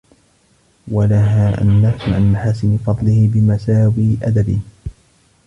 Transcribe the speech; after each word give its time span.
وَلَهَا 0.91 1.61
النَّاسَ 1.61 2.01
عَنْ 2.01 2.31
مَحَاسِنِ 2.31 2.77
فَضْلِهِ 2.77 3.27
بِمُسَاوِي 3.33 4.17
أَدَبِهِ 4.23 4.59